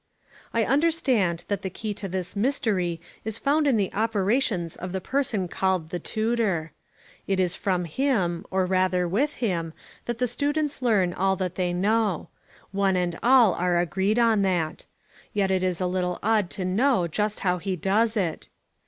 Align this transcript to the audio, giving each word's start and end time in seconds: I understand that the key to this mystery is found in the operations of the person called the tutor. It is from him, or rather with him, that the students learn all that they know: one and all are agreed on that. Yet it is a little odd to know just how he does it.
I 0.51 0.63
understand 0.63 1.45
that 1.47 1.61
the 1.61 1.69
key 1.69 1.93
to 1.93 2.07
this 2.07 2.35
mystery 2.35 2.99
is 3.23 3.37
found 3.37 3.67
in 3.67 3.77
the 3.77 3.93
operations 3.93 4.75
of 4.75 4.93
the 4.93 4.99
person 4.99 5.47
called 5.47 5.91
the 5.91 5.99
tutor. 5.99 6.71
It 7.27 7.39
is 7.39 7.55
from 7.55 7.85
him, 7.85 8.43
or 8.49 8.65
rather 8.65 9.07
with 9.07 9.33
him, 9.35 9.73
that 10.05 10.17
the 10.17 10.27
students 10.27 10.81
learn 10.81 11.13
all 11.13 11.35
that 11.35 11.53
they 11.53 11.71
know: 11.71 12.29
one 12.71 12.95
and 12.95 13.15
all 13.21 13.53
are 13.53 13.77
agreed 13.77 14.17
on 14.17 14.41
that. 14.41 14.87
Yet 15.33 15.51
it 15.51 15.61
is 15.61 15.79
a 15.79 15.85
little 15.85 16.17
odd 16.23 16.49
to 16.49 16.65
know 16.65 17.07
just 17.07 17.41
how 17.41 17.59
he 17.59 17.75
does 17.75 18.17
it. 18.17 18.49